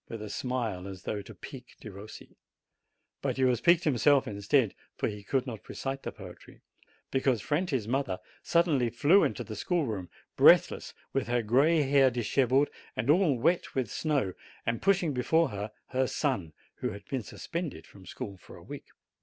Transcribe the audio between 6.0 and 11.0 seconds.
the poetry, because Franti's mother suddenly flew into the schoolroom, breathless,